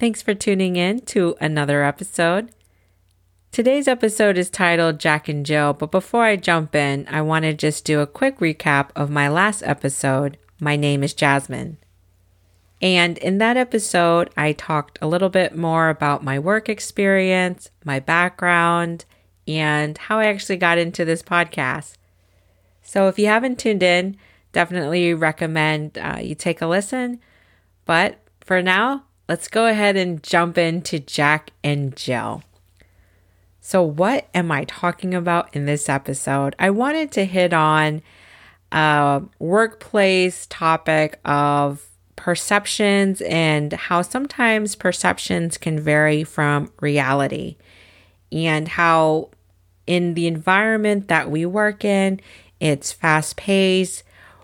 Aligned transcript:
Thanks 0.00 0.22
for 0.22 0.34
tuning 0.34 0.74
in 0.74 1.02
to 1.02 1.36
another 1.40 1.84
episode. 1.84 2.50
Today's 3.52 3.86
episode 3.86 4.36
is 4.36 4.50
titled 4.50 4.98
Jack 4.98 5.28
and 5.28 5.46
Jill, 5.46 5.72
but 5.72 5.92
before 5.92 6.24
I 6.24 6.34
jump 6.34 6.74
in, 6.74 7.06
I 7.08 7.22
want 7.22 7.44
to 7.44 7.54
just 7.54 7.84
do 7.84 8.00
a 8.00 8.06
quick 8.06 8.40
recap 8.40 8.88
of 8.96 9.08
my 9.08 9.28
last 9.28 9.62
episode. 9.62 10.36
My 10.58 10.74
name 10.74 11.04
is 11.04 11.14
Jasmine. 11.14 11.78
And 12.82 13.18
in 13.18 13.38
that 13.38 13.56
episode, 13.56 14.30
I 14.36 14.52
talked 14.52 14.98
a 15.00 15.06
little 15.06 15.28
bit 15.28 15.56
more 15.56 15.90
about 15.90 16.24
my 16.24 16.40
work 16.40 16.68
experience, 16.68 17.70
my 17.84 18.00
background, 18.00 19.04
and 19.46 19.96
how 19.96 20.18
I 20.18 20.26
actually 20.26 20.56
got 20.56 20.76
into 20.76 21.04
this 21.04 21.22
podcast. 21.22 21.94
So 22.82 23.06
if 23.06 23.16
you 23.16 23.26
haven't 23.26 23.60
tuned 23.60 23.84
in, 23.84 24.16
definitely 24.52 25.14
recommend 25.14 25.98
uh, 25.98 26.18
you 26.20 26.34
take 26.34 26.60
a 26.60 26.66
listen. 26.66 27.20
But 27.84 28.18
for 28.40 28.60
now, 28.60 29.04
let's 29.28 29.48
go 29.48 29.66
ahead 29.66 29.96
and 29.96 30.22
jump 30.22 30.58
into 30.58 30.98
Jack 30.98 31.50
and 31.62 31.96
Jill. 31.96 32.42
So, 33.60 33.82
what 33.82 34.28
am 34.34 34.52
I 34.52 34.64
talking 34.64 35.14
about 35.14 35.54
in 35.54 35.64
this 35.64 35.88
episode? 35.88 36.54
I 36.58 36.70
wanted 36.70 37.10
to 37.12 37.24
hit 37.24 37.54
on 37.54 38.02
a 38.70 39.22
workplace 39.38 40.46
topic 40.50 41.18
of 41.24 41.86
perceptions 42.16 43.22
and 43.22 43.72
how 43.72 44.02
sometimes 44.02 44.76
perceptions 44.76 45.56
can 45.56 45.80
vary 45.80 46.24
from 46.24 46.70
reality, 46.80 47.56
and 48.30 48.68
how 48.68 49.30
in 49.86 50.14
the 50.14 50.26
environment 50.26 51.08
that 51.08 51.30
we 51.30 51.46
work 51.46 51.84
in, 51.84 52.20
it's 52.60 52.92
fast 52.92 53.36
paced. 53.36 54.02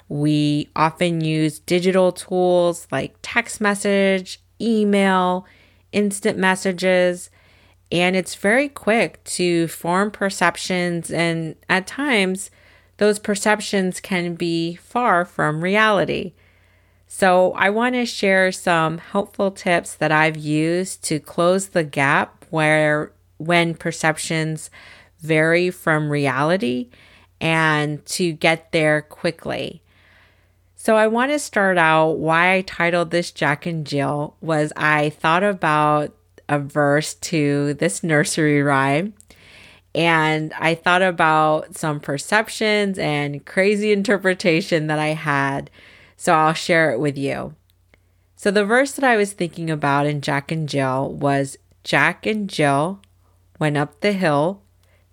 We 0.09 0.69
often 0.75 1.21
use 1.21 1.59
digital 1.59 2.11
tools 2.11 2.89
like 2.91 3.17
text 3.23 3.61
message, 3.61 4.41
email, 4.61 5.47
instant 5.93 6.39
messages, 6.39 7.31
and 7.93 8.15
it's 8.15 8.35
very 8.35 8.69
quick 8.69 9.23
to 9.25 9.67
form 9.69 10.11
perceptions. 10.11 11.11
And 11.11 11.57
at 11.69 11.87
times, 11.87 12.51
those 12.99 13.19
perceptions 13.19 14.01
can 14.01 14.35
be 14.35 14.77
far 14.77 15.25
from 15.25 15.65
reality. 15.65 16.35
So, 17.09 17.53
I 17.55 17.71
want 17.71 17.97
to 17.97 18.07
share 18.07 18.53
some 18.53 18.99
helpful 18.99 19.51
tips 19.51 19.95
that 19.97 20.13
I've 20.13 20.37
used 20.37 21.03
to 21.05 21.19
close 21.19 21.69
the 21.69 21.83
gap 21.83 22.45
where 22.51 23.11
when 23.39 23.75
perceptions 23.75 24.71
vary 25.19 25.71
from 25.71 26.11
reality 26.11 26.91
and 27.41 28.05
to 28.07 28.33
get 28.33 28.71
there 28.71 29.03
quickly. 29.03 29.83
So 30.83 30.97
I 30.97 31.09
want 31.09 31.31
to 31.31 31.39
start 31.39 31.77
out 31.77 32.13
why 32.13 32.55
I 32.55 32.63
titled 32.63 33.11
this 33.11 33.33
Jack 33.33 33.67
and 33.67 33.87
Jill 33.87 34.35
was 34.41 34.73
I 34.79 35.11
thought 35.11 35.43
about 35.43 36.17
a 36.49 36.59
verse 36.59 37.13
to 37.17 37.75
this 37.75 38.03
nursery 38.03 38.63
rhyme 38.63 39.13
and 39.95 40.55
I 40.59 40.75
thought 40.75 41.03
about 41.03 41.77
some 41.77 42.01
perceptions 42.01 42.99
and 42.99 43.45
crazy 43.45 43.93
interpretation 43.93 44.87
that 44.87 44.99
I 44.99 45.09
had. 45.09 45.69
So 46.17 46.33
I'll 46.33 46.55
share 46.55 46.93
it 46.93 46.99
with 46.99 47.19
you. 47.19 47.55
So 48.35 48.51
the 48.51 48.65
verse 48.65 48.93
that 48.93 49.05
I 49.05 49.19
was 49.19 49.35
thinking 49.35 49.69
about 49.69 50.07
in 50.07 50.23
Jack 50.23 50.51
and 50.51 50.67
Jill 50.67 51.13
was 51.13 51.59
Jack 51.85 52.25
and 52.25 52.49
Jill 52.49 53.03
went 53.59 53.77
up 53.77 54.01
the 54.01 54.13
hill 54.13 54.63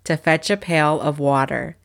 to 0.04 0.16
fetch 0.16 0.48
a 0.48 0.56
pail 0.56 0.98
of 0.98 1.18
water. 1.18 1.76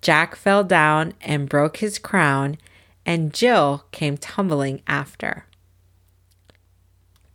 Jack 0.00 0.34
fell 0.34 0.64
down 0.64 1.14
and 1.20 1.48
broke 1.48 1.76
his 1.76 2.00
crown 2.00 2.58
and 3.06 3.32
Jill 3.32 3.84
came 3.92 4.18
tumbling 4.18 4.82
after. 4.86 5.46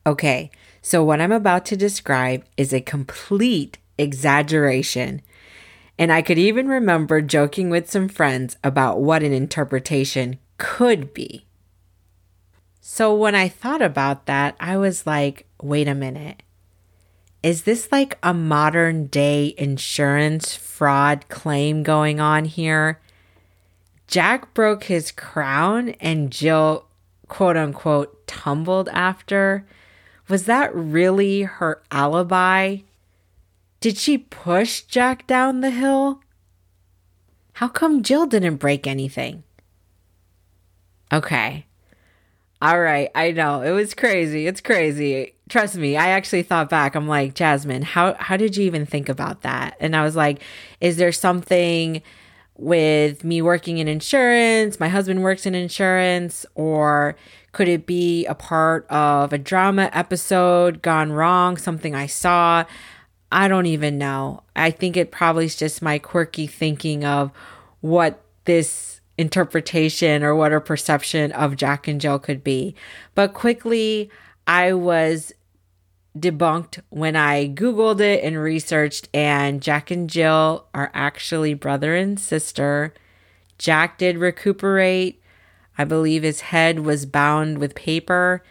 Okay, 0.05 0.51
so 0.81 1.03
what 1.03 1.21
I'm 1.21 1.31
about 1.31 1.65
to 1.67 1.77
describe 1.77 2.43
is 2.57 2.73
a 2.73 2.81
complete 2.81 3.77
exaggeration. 3.97 5.21
And 5.97 6.11
I 6.11 6.21
could 6.21 6.37
even 6.37 6.67
remember 6.67 7.21
joking 7.21 7.69
with 7.69 7.89
some 7.89 8.09
friends 8.09 8.57
about 8.63 8.99
what 8.99 9.23
an 9.23 9.31
interpretation 9.31 10.39
could 10.57 11.13
be. 11.13 11.45
So 12.81 13.15
when 13.15 13.35
I 13.35 13.47
thought 13.47 13.81
about 13.81 14.25
that, 14.25 14.55
I 14.59 14.75
was 14.77 15.05
like, 15.05 15.45
wait 15.61 15.87
a 15.87 15.95
minute. 15.95 16.43
Is 17.43 17.63
this 17.63 17.91
like 17.91 18.17
a 18.21 18.33
modern 18.33 19.07
day 19.07 19.53
insurance 19.57 20.55
fraud 20.55 21.27
claim 21.29 21.83
going 21.83 22.19
on 22.19 22.45
here? 22.45 22.99
Jack 24.11 24.53
broke 24.53 24.83
his 24.83 25.09
crown 25.09 25.95
and 26.01 26.31
Jill, 26.31 26.85
quote 27.29 27.55
unquote, 27.55 28.27
tumbled 28.27 28.89
after. 28.89 29.65
Was 30.27 30.45
that 30.45 30.75
really 30.75 31.43
her 31.43 31.81
alibi? 31.91 32.79
Did 33.79 33.97
she 33.97 34.17
push 34.17 34.81
Jack 34.81 35.25
down 35.27 35.61
the 35.61 35.71
hill? 35.71 36.21
How 37.53 37.69
come 37.69 38.03
Jill 38.03 38.25
didn't 38.25 38.57
break 38.57 38.85
anything? 38.85 39.43
Okay. 41.13 41.65
All 42.61 42.81
right, 42.81 43.09
I 43.15 43.31
know. 43.31 43.61
It 43.61 43.71
was 43.71 43.93
crazy. 43.93 44.45
It's 44.45 44.61
crazy. 44.61 45.35
Trust 45.47 45.77
me, 45.77 45.95
I 45.95 46.09
actually 46.09 46.43
thought 46.43 46.69
back. 46.69 46.95
I'm 46.95 47.07
like, 47.07 47.33
Jasmine, 47.33 47.81
how 47.81 48.15
how 48.15 48.35
did 48.35 48.57
you 48.57 48.65
even 48.65 48.85
think 48.85 49.07
about 49.07 49.41
that? 49.41 49.77
And 49.79 49.95
I 49.95 50.03
was 50.03 50.17
like, 50.17 50.41
is 50.81 50.97
there 50.97 51.11
something 51.13 52.03
with 52.61 53.23
me 53.23 53.41
working 53.41 53.79
in 53.79 53.87
insurance, 53.87 54.79
my 54.79 54.87
husband 54.87 55.23
works 55.23 55.45
in 55.45 55.55
insurance, 55.55 56.45
or 56.55 57.15
could 57.51 57.67
it 57.67 57.85
be 57.85 58.25
a 58.27 58.35
part 58.35 58.85
of 58.89 59.33
a 59.33 59.37
drama 59.37 59.89
episode 59.93 60.81
gone 60.81 61.11
wrong, 61.11 61.57
something 61.57 61.95
I 61.95 62.05
saw? 62.05 62.63
I 63.31 63.47
don't 63.47 63.65
even 63.65 63.97
know. 63.97 64.43
I 64.55 64.69
think 64.71 64.95
it 64.95 65.11
probably 65.11 65.45
is 65.45 65.55
just 65.55 65.81
my 65.81 65.97
quirky 65.97 66.45
thinking 66.47 67.03
of 67.03 67.31
what 67.81 68.23
this 68.45 69.01
interpretation 69.17 70.23
or 70.23 70.35
what 70.35 70.53
a 70.53 70.61
perception 70.61 71.31
of 71.31 71.55
Jack 71.55 71.87
and 71.87 71.99
Jill 71.99 72.19
could 72.19 72.43
be. 72.43 72.75
But 73.15 73.33
quickly, 73.33 74.11
I 74.45 74.73
was 74.73 75.33
debunked 76.17 76.81
when 76.89 77.15
I 77.15 77.47
Googled 77.47 78.01
it 78.01 78.23
and 78.23 78.37
researched, 78.37 79.09
and 79.13 79.61
Jack 79.61 79.91
and 79.91 80.09
Jill 80.09 80.67
are 80.73 80.91
actually 80.93 81.53
brother 81.53 81.95
and 81.95 82.19
sister. 82.19 82.93
Jack 83.57 83.97
did 83.97 84.17
recuperate. 84.17 85.21
I 85.77 85.83
believe 85.83 86.23
his 86.23 86.41
head 86.41 86.79
was 86.79 87.05
bound 87.05 87.57
with 87.57 87.75
paper. 87.75 88.43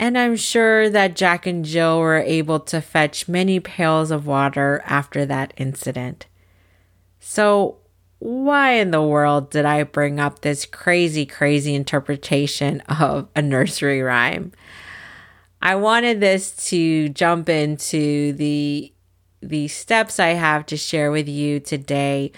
And 0.00 0.16
I'm 0.16 0.36
sure 0.36 0.88
that 0.90 1.16
Jack 1.16 1.46
and 1.46 1.64
Jill 1.64 1.98
were 1.98 2.18
able 2.18 2.60
to 2.60 2.80
fetch 2.80 3.28
many 3.28 3.58
pails 3.58 4.10
of 4.10 4.26
water 4.26 4.82
after 4.86 5.26
that 5.26 5.52
incident. 5.56 6.26
So, 7.20 7.78
why 8.20 8.72
in 8.72 8.90
the 8.90 9.02
world 9.02 9.50
did 9.50 9.64
I 9.64 9.82
bring 9.84 10.18
up 10.18 10.40
this 10.40 10.66
crazy, 10.66 11.24
crazy 11.26 11.74
interpretation 11.74 12.80
of 12.88 13.28
a 13.34 13.42
nursery 13.42 14.02
rhyme? 14.02 14.52
I 15.60 15.74
wanted 15.74 16.20
this 16.20 16.52
to 16.68 17.08
jump 17.10 17.48
into 17.48 18.32
the 18.32 18.92
the 19.40 19.68
steps 19.68 20.18
I 20.18 20.30
have 20.30 20.66
to 20.66 20.76
share 20.76 21.12
with 21.12 21.28
you 21.28 21.60
today 21.60 22.32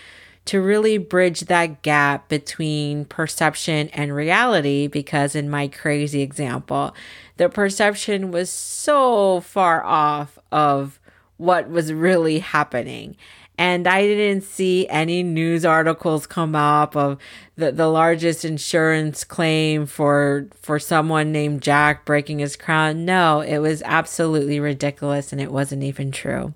to 0.45 0.61
really 0.61 0.99
bridge 0.99 1.41
that 1.43 1.81
gap 1.83 2.29
between 2.29 3.07
perception 3.07 3.89
and 3.91 4.15
reality 4.15 4.87
because 4.87 5.35
in 5.35 5.49
my 5.49 5.69
crazy 5.69 6.21
example 6.21 6.95
the 7.39 7.49
perception 7.49 8.31
was 8.31 8.51
so 8.51 9.41
far 9.41 9.83
off 9.83 10.39
of 10.53 11.01
what 11.39 11.71
was 11.71 11.93
really 11.93 12.41
happening 12.41 13.17
and 13.61 13.87
I 13.87 14.07
didn't 14.07 14.45
see 14.45 14.89
any 14.89 15.23
news 15.23 15.67
articles 15.67 16.27
come 16.27 16.55
up 16.55 16.97
of 16.97 17.19
the, 17.57 17.71
the 17.71 17.89
largest 17.89 18.43
insurance 18.43 19.23
claim 19.23 19.85
for 19.85 20.49
for 20.63 20.79
someone 20.79 21.31
named 21.31 21.61
Jack 21.61 22.07
breaking 22.07 22.39
his 22.39 22.57
crown. 22.57 23.05
No, 23.05 23.43
it 23.43 23.59
was 23.59 23.83
absolutely 23.85 24.59
ridiculous 24.61 25.31
and 25.31 25.43
it 25.43 25.53
wasn't 25.53 25.83
even 25.83 26.11
true. 26.11 26.55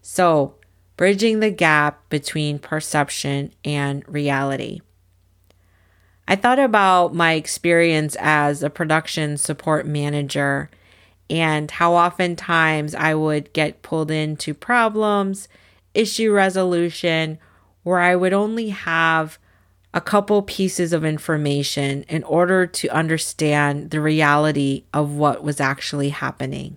So, 0.00 0.54
bridging 0.96 1.40
the 1.40 1.50
gap 1.50 2.08
between 2.08 2.58
perception 2.58 3.52
and 3.62 4.02
reality. 4.08 4.80
I 6.26 6.34
thought 6.34 6.58
about 6.58 7.14
my 7.14 7.34
experience 7.34 8.16
as 8.18 8.62
a 8.62 8.70
production 8.70 9.36
support 9.36 9.84
manager 9.84 10.70
and 11.28 11.70
how 11.70 11.92
oftentimes 11.92 12.94
I 12.94 13.14
would 13.14 13.52
get 13.52 13.82
pulled 13.82 14.10
into 14.10 14.54
problems 14.54 15.46
issue 15.94 16.32
resolution 16.32 17.38
where 17.82 18.00
I 18.00 18.16
would 18.16 18.32
only 18.32 18.68
have 18.68 19.38
a 19.92 20.00
couple 20.00 20.42
pieces 20.42 20.92
of 20.92 21.04
information 21.04 22.04
in 22.04 22.22
order 22.24 22.66
to 22.66 22.88
understand 22.88 23.90
the 23.90 24.00
reality 24.00 24.84
of 24.92 25.12
what 25.12 25.42
was 25.42 25.60
actually 25.60 26.10
happening. 26.10 26.76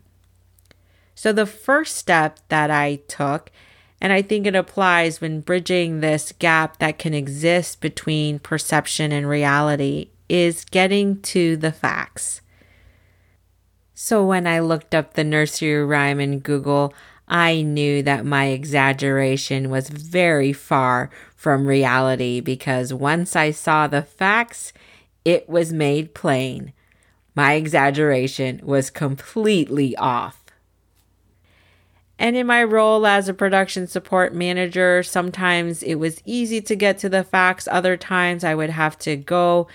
So, 1.13 1.31
the 1.31 1.45
first 1.45 1.95
step 1.95 2.39
that 2.49 2.71
I 2.71 2.95
took, 3.07 3.51
and 4.01 4.11
I 4.11 4.23
think 4.23 4.47
it 4.47 4.55
applies 4.55 5.21
when 5.21 5.41
bridging 5.41 5.99
this 5.99 6.33
gap 6.39 6.79
that 6.79 6.97
can 6.97 7.13
exist 7.13 7.81
between 7.81 8.39
perception 8.39 9.11
and 9.11 9.29
reality, 9.29 10.09
is 10.27 10.65
getting 10.65 11.21
to 11.21 11.55
the 11.55 11.71
facts. 11.71 12.41
So 13.93 14.25
when 14.25 14.47
I 14.47 14.59
looked 14.59 14.95
up 14.95 15.13
the 15.13 15.23
nursery 15.23 15.83
rhyme 15.85 16.19
in 16.19 16.39
Google, 16.39 16.93
I 17.33 17.63
knew 17.63 18.03
that 18.03 18.27
my 18.27 18.45
exaggeration 18.45 19.71
was 19.71 19.89
very 19.89 20.53
far 20.53 21.09
from 21.35 21.65
reality 21.67 22.39
because 22.41 22.93
once 22.93 23.35
I 23.35 23.49
saw 23.49 23.87
the 23.87 24.03
facts, 24.03 24.71
it 25.25 25.49
was 25.49 25.73
made 25.73 26.13
plain. 26.13 26.73
My 27.33 27.53
exaggeration 27.53 28.61
was 28.63 28.91
completely 28.91 29.95
off. 29.95 30.43
And 32.19 32.37
in 32.37 32.45
my 32.45 32.63
role 32.63 33.07
as 33.07 33.27
a 33.27 33.33
production 33.33 33.87
support 33.87 34.35
manager, 34.35 35.01
sometimes 35.01 35.81
it 35.81 35.95
was 35.95 36.21
easy 36.25 36.61
to 36.61 36.75
get 36.75 36.99
to 36.99 37.09
the 37.09 37.23
facts. 37.23 37.67
Other 37.71 37.97
times 37.97 38.43
I 38.43 38.53
would 38.53 38.69
have 38.69 38.95
to 38.99 39.15
go 39.15 39.67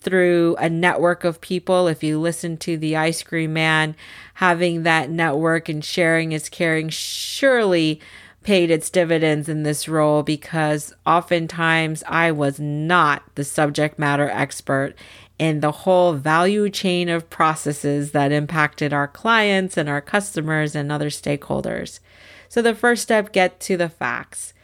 through 0.00 0.56
a 0.58 0.68
network 0.68 1.24
of 1.24 1.40
people. 1.40 1.88
If 1.88 2.02
you 2.02 2.20
listen 2.20 2.56
to 2.58 2.76
the 2.76 2.96
Ice 2.96 3.22
Cream 3.22 3.52
Man, 3.52 3.96
having 4.34 4.82
that 4.82 5.10
network 5.10 5.68
and 5.68 5.84
sharing 5.84 6.32
is 6.32 6.48
caring 6.48 6.88
surely 6.88 8.00
paid 8.42 8.70
its 8.70 8.88
dividends 8.88 9.48
in 9.48 9.62
this 9.62 9.88
role 9.88 10.22
because 10.22 10.94
oftentimes 11.04 12.02
I 12.06 12.30
was 12.32 12.58
not 12.58 13.22
the 13.34 13.44
subject 13.44 13.98
matter 13.98 14.30
expert 14.30 14.94
in 15.38 15.60
the 15.60 15.70
whole 15.70 16.14
value 16.14 16.70
chain 16.70 17.08
of 17.08 17.30
processes 17.30 18.12
that 18.12 18.32
impacted 18.32 18.92
our 18.92 19.06
clients 19.06 19.76
and 19.76 19.88
our 19.88 20.00
customers 20.00 20.74
and 20.74 20.90
other 20.90 21.10
stakeholders. 21.10 22.00
So 22.48 22.62
the 22.62 22.74
first 22.74 23.02
step, 23.02 23.32
get 23.32 23.60
to 23.60 23.76
the 23.76 23.88
facts. 23.88 24.54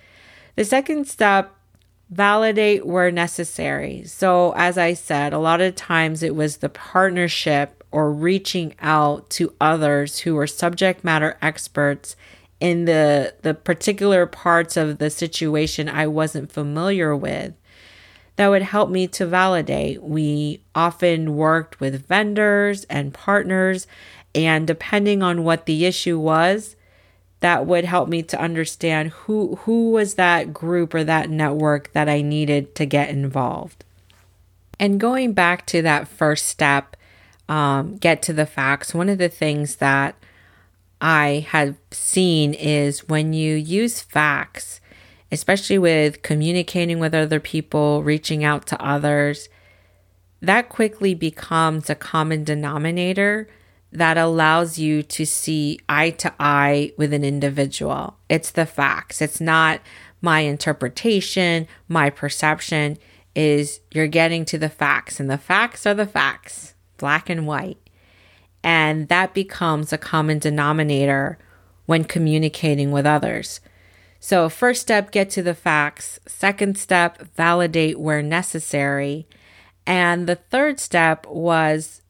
The 0.56 0.64
second 0.64 1.06
step, 1.06 1.54
validate 2.10 2.86
where 2.86 3.10
necessary. 3.10 4.04
So, 4.04 4.52
as 4.56 4.78
I 4.78 4.94
said, 4.94 5.32
a 5.32 5.38
lot 5.38 5.60
of 5.60 5.74
times 5.74 6.22
it 6.22 6.34
was 6.34 6.58
the 6.58 6.68
partnership 6.68 7.82
or 7.90 8.12
reaching 8.12 8.74
out 8.80 9.30
to 9.30 9.54
others 9.60 10.20
who 10.20 10.34
were 10.34 10.46
subject 10.46 11.04
matter 11.04 11.38
experts 11.40 12.16
in 12.60 12.84
the 12.84 13.34
the 13.42 13.54
particular 13.54 14.26
parts 14.26 14.76
of 14.76 14.98
the 14.98 15.10
situation 15.10 15.88
I 15.88 16.06
wasn't 16.06 16.52
familiar 16.52 17.16
with 17.16 17.54
that 18.36 18.48
would 18.48 18.62
help 18.62 18.90
me 18.90 19.06
to 19.08 19.26
validate. 19.26 20.02
We 20.02 20.64
often 20.74 21.36
worked 21.36 21.78
with 21.78 22.06
vendors 22.06 22.84
and 22.84 23.14
partners 23.14 23.86
and 24.34 24.66
depending 24.66 25.22
on 25.22 25.44
what 25.44 25.66
the 25.66 25.84
issue 25.84 26.18
was, 26.18 26.74
that 27.44 27.66
would 27.66 27.84
help 27.84 28.08
me 28.08 28.22
to 28.22 28.40
understand 28.40 29.10
who 29.10 29.56
who 29.56 29.90
was 29.90 30.14
that 30.14 30.54
group 30.54 30.94
or 30.94 31.04
that 31.04 31.28
network 31.28 31.92
that 31.92 32.08
I 32.08 32.22
needed 32.22 32.74
to 32.76 32.86
get 32.86 33.10
involved. 33.10 33.84
And 34.80 34.98
going 34.98 35.34
back 35.34 35.66
to 35.66 35.82
that 35.82 36.08
first 36.08 36.46
step, 36.46 36.96
um, 37.46 37.98
get 37.98 38.22
to 38.22 38.32
the 38.32 38.46
facts. 38.46 38.94
One 38.94 39.10
of 39.10 39.18
the 39.18 39.28
things 39.28 39.76
that 39.76 40.14
I 41.02 41.46
have 41.50 41.76
seen 41.90 42.54
is 42.54 43.10
when 43.10 43.34
you 43.34 43.56
use 43.56 44.00
facts, 44.00 44.80
especially 45.30 45.76
with 45.76 46.22
communicating 46.22 46.98
with 46.98 47.14
other 47.14 47.40
people, 47.40 48.02
reaching 48.02 48.42
out 48.42 48.66
to 48.68 48.82
others, 48.82 49.50
that 50.40 50.70
quickly 50.70 51.14
becomes 51.14 51.90
a 51.90 51.94
common 51.94 52.42
denominator 52.42 53.48
that 53.94 54.18
allows 54.18 54.76
you 54.78 55.02
to 55.04 55.24
see 55.24 55.78
eye 55.88 56.10
to 56.10 56.32
eye 56.38 56.92
with 56.98 57.12
an 57.12 57.24
individual. 57.24 58.16
It's 58.28 58.50
the 58.50 58.66
facts. 58.66 59.22
It's 59.22 59.40
not 59.40 59.80
my 60.20 60.40
interpretation, 60.40 61.68
my 61.86 62.10
perception 62.10 62.98
is 63.34 63.80
you're 63.92 64.06
getting 64.06 64.44
to 64.46 64.58
the 64.58 64.68
facts 64.68 65.20
and 65.20 65.30
the 65.30 65.38
facts 65.38 65.86
are 65.86 65.94
the 65.94 66.06
facts, 66.06 66.74
black 66.96 67.28
and 67.28 67.46
white. 67.46 67.78
And 68.62 69.08
that 69.08 69.34
becomes 69.34 69.92
a 69.92 69.98
common 69.98 70.38
denominator 70.38 71.38
when 71.86 72.04
communicating 72.04 72.90
with 72.90 73.04
others. 73.06 73.60
So, 74.18 74.48
first 74.48 74.80
step, 74.80 75.10
get 75.10 75.28
to 75.30 75.42
the 75.42 75.54
facts. 75.54 76.18
Second 76.26 76.78
step, 76.78 77.20
validate 77.36 78.00
where 78.00 78.22
necessary. 78.22 79.28
And 79.86 80.26
the 80.26 80.36
third 80.36 80.80
step 80.80 81.26
was 81.26 82.00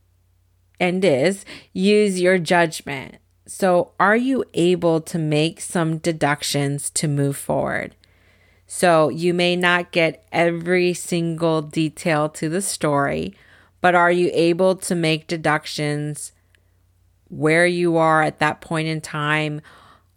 is 0.92 1.44
use 1.72 2.20
your 2.20 2.38
judgment. 2.38 3.16
So, 3.46 3.92
are 4.00 4.16
you 4.16 4.44
able 4.54 5.00
to 5.02 5.18
make 5.18 5.60
some 5.60 5.98
deductions 5.98 6.88
to 6.90 7.06
move 7.06 7.36
forward? 7.36 7.94
So, 8.66 9.10
you 9.10 9.34
may 9.34 9.54
not 9.54 9.92
get 9.92 10.26
every 10.32 10.94
single 10.94 11.60
detail 11.60 12.30
to 12.30 12.48
the 12.48 12.62
story, 12.62 13.34
but 13.82 13.94
are 13.94 14.10
you 14.10 14.30
able 14.32 14.76
to 14.76 14.94
make 14.94 15.26
deductions 15.26 16.32
where 17.28 17.66
you 17.66 17.96
are 17.98 18.22
at 18.22 18.38
that 18.38 18.62
point 18.62 18.88
in 18.88 19.02
time? 19.02 19.60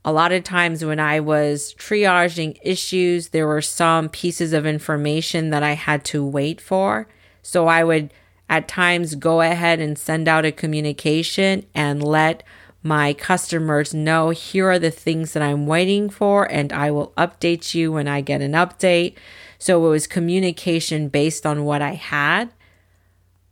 A 0.05 0.13
lot 0.13 0.31
of 0.31 0.45
times, 0.45 0.85
when 0.85 1.01
I 1.01 1.19
was 1.19 1.75
triaging 1.77 2.57
issues, 2.61 3.29
there 3.29 3.45
were 3.45 3.61
some 3.61 4.07
pieces 4.07 4.53
of 4.53 4.65
information 4.65 5.49
that 5.49 5.63
I 5.63 5.73
had 5.73 6.05
to 6.05 6.25
wait 6.25 6.61
for. 6.61 7.09
So, 7.43 7.67
I 7.67 7.83
would 7.83 8.13
at 8.49 8.67
times 8.67 9.15
go 9.15 9.41
ahead 9.41 9.79
and 9.79 9.97
send 9.97 10.27
out 10.27 10.45
a 10.45 10.51
communication 10.51 11.65
and 11.75 12.01
let 12.03 12.43
my 12.83 13.13
customers 13.13 13.93
know 13.93 14.29
here 14.29 14.69
are 14.69 14.79
the 14.79 14.91
things 14.91 15.33
that 15.33 15.43
I'm 15.43 15.67
waiting 15.67 16.09
for, 16.09 16.49
and 16.49 16.71
I 16.71 16.91
will 16.91 17.11
update 17.17 17.73
you 17.73 17.91
when 17.91 18.07
I 18.07 18.21
get 18.21 18.41
an 18.41 18.53
update. 18.53 19.15
So 19.59 19.85
it 19.85 19.89
was 19.89 20.07
communication 20.07 21.09
based 21.09 21.45
on 21.45 21.65
what 21.65 21.81
I 21.81 21.93
had. 21.93 22.53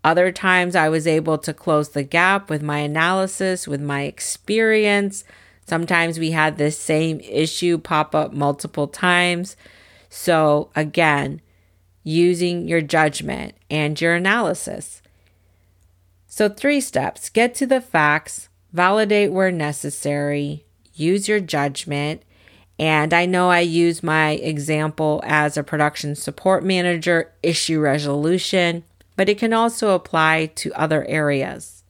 Other 0.03 0.31
times 0.31 0.75
I 0.75 0.87
was 0.87 1.07
able 1.07 1.37
to 1.39 1.53
close 1.53 1.89
the 1.89 2.03
gap 2.03 2.49
with 2.49 2.61
my 2.61 2.77
analysis, 2.77 3.67
with 3.67 3.81
my 3.81 4.03
experience. 4.03 5.23
Sometimes 5.67 6.19
we 6.19 6.31
had 6.31 6.57
the 6.57 6.69
same 6.69 7.19
issue 7.21 7.79
pop 7.79 8.13
up 8.13 8.31
multiple 8.31 8.87
times. 8.87 9.57
So 10.07 10.69
again, 10.75 11.41
using 12.05 12.67
your 12.67 12.81
judgment 12.81 13.55
and 13.69 13.99
your 13.99 14.13
analysis. 14.13 15.01
So, 16.27 16.47
three 16.47 16.79
steps 16.79 17.29
get 17.29 17.55
to 17.55 17.65
the 17.65 17.81
facts, 17.81 18.47
validate 18.71 19.33
where 19.33 19.51
necessary, 19.51 20.63
use 20.93 21.27
your 21.27 21.41
judgment. 21.41 22.21
And 22.77 23.13
I 23.13 23.25
know 23.25 23.49
I 23.49 23.61
use 23.61 24.03
my 24.03 24.31
example 24.31 25.21
as 25.25 25.57
a 25.57 25.63
production 25.63 26.15
support 26.15 26.63
manager, 26.63 27.31
issue 27.41 27.79
resolution, 27.79 28.83
but 29.15 29.29
it 29.29 29.37
can 29.37 29.53
also 29.53 29.95
apply 29.95 30.47
to 30.55 30.73
other 30.73 31.05
areas. 31.05 31.83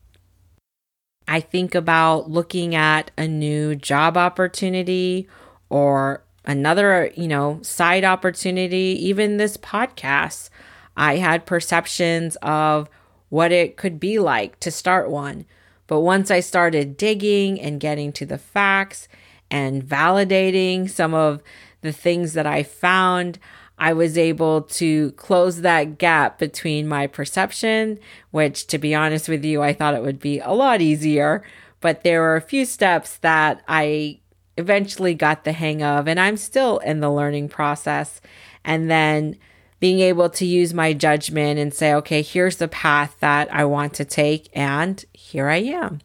I 1.27 1.39
think 1.39 1.73
about 1.73 2.29
looking 2.29 2.75
at 2.75 3.09
a 3.17 3.27
new 3.27 3.75
job 3.75 4.15
opportunity 4.15 5.27
or 5.69 6.21
another, 6.45 7.11
you 7.15 7.27
know, 7.27 7.59
side 7.61 8.03
opportunity, 8.03 8.97
even 9.01 9.37
this 9.37 9.57
podcast. 9.57 10.49
I 10.97 11.17
had 11.17 11.45
perceptions 11.45 12.37
of 12.41 12.89
what 13.29 13.51
it 13.51 13.77
could 13.77 13.99
be 13.99 14.19
like 14.19 14.59
to 14.61 14.71
start 14.71 15.09
one. 15.09 15.45
But 15.87 16.01
once 16.01 16.31
I 16.31 16.39
started 16.39 16.97
digging 16.97 17.59
and 17.59 17.79
getting 17.79 18.11
to 18.13 18.25
the 18.25 18.37
facts 18.37 19.07
and 19.51 19.83
validating 19.83 20.89
some 20.89 21.13
of 21.13 21.43
the 21.81 21.91
things 21.91 22.33
that 22.33 22.47
I 22.47 22.63
found, 22.63 23.37
I 23.77 23.93
was 23.93 24.17
able 24.17 24.61
to 24.61 25.11
close 25.11 25.61
that 25.61 25.97
gap 25.97 26.39
between 26.39 26.87
my 26.87 27.07
perception, 27.07 27.99
which, 28.31 28.67
to 28.67 28.77
be 28.77 28.95
honest 28.95 29.27
with 29.27 29.43
you, 29.43 29.61
I 29.61 29.73
thought 29.73 29.93
it 29.93 30.01
would 30.01 30.19
be 30.19 30.39
a 30.39 30.51
lot 30.51 30.81
easier. 30.81 31.43
But 31.81 32.03
there 32.03 32.21
were 32.21 32.35
a 32.35 32.41
few 32.41 32.65
steps 32.65 33.17
that 33.17 33.61
I 33.67 34.21
eventually 34.57 35.13
got 35.13 35.43
the 35.43 35.51
hang 35.51 35.83
of, 35.83 36.07
and 36.07 36.19
I'm 36.19 36.37
still 36.37 36.79
in 36.79 36.99
the 36.99 37.11
learning 37.11 37.49
process. 37.49 38.21
And 38.63 38.89
then 38.89 39.37
being 39.79 39.99
able 39.99 40.29
to 40.29 40.45
use 40.45 40.73
my 40.73 40.93
judgment 40.93 41.59
and 41.59 41.73
say, 41.73 41.93
okay, 41.93 42.21
here's 42.21 42.57
the 42.57 42.67
path 42.67 43.17
that 43.19 43.53
I 43.53 43.65
want 43.65 43.93
to 43.95 44.05
take, 44.05 44.49
and 44.53 45.03
here 45.13 45.49
I 45.49 45.57
am. 45.57 46.01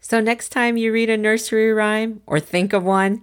So, 0.00 0.20
next 0.20 0.48
time 0.48 0.76
you 0.76 0.92
read 0.92 1.10
a 1.10 1.16
nursery 1.16 1.72
rhyme 1.72 2.22
or 2.26 2.40
think 2.40 2.72
of 2.72 2.82
one, 2.82 3.22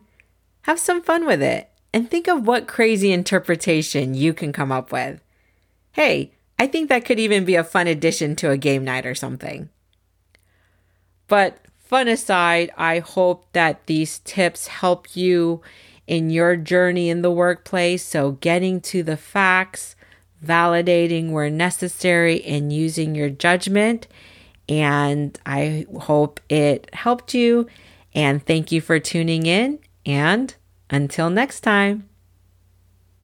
have 0.62 0.80
some 0.80 1.02
fun 1.02 1.26
with 1.26 1.42
it 1.42 1.70
and 1.94 2.10
think 2.10 2.28
of 2.28 2.46
what 2.46 2.68
crazy 2.68 3.12
interpretation 3.12 4.14
you 4.14 4.34
can 4.34 4.54
come 4.54 4.72
up 4.72 4.92
with. 4.92 5.20
Hey, 5.92 6.32
I 6.60 6.68
think 6.68 6.90
that 6.90 7.06
could 7.06 7.20
even 7.20 7.46
be 7.46 7.56
a 7.56 7.64
fun 7.64 7.88
addition 7.88 8.36
to 8.38 8.52
a 8.52 8.58
game 8.58 8.84
night 8.84 9.06
or 9.06 9.16
something. 9.16 9.70
But 11.28 11.58
fun 11.88 12.08
aside, 12.08 12.72
I 12.78 13.00
hope 13.00 13.48
that 13.54 13.88
these 13.88 14.20
tips 14.20 14.68
help 14.68 15.16
you 15.16 15.62
in 16.06 16.30
your 16.30 16.56
journey 16.56 17.10
in 17.10 17.22
the 17.22 17.32
workplace. 17.32 18.04
So, 18.04 18.32
getting 18.32 18.82
to 18.82 19.04
the 19.04 19.18
facts, 19.18 19.96
validating 20.44 21.32
where 21.32 21.50
necessary, 21.50 22.44
and 22.44 22.72
using 22.72 23.16
your 23.16 23.30
judgment. 23.30 24.08
And 24.70 25.40
I 25.46 25.86
hope 26.02 26.40
it 26.50 26.94
helped 26.94 27.34
you. 27.34 27.68
And 28.14 28.46
thank 28.46 28.72
you 28.72 28.82
for 28.82 29.00
tuning 29.00 29.46
in. 29.46 29.80
And 30.06 30.54
until 30.90 31.30
next 31.30 31.62
time. 31.62 32.07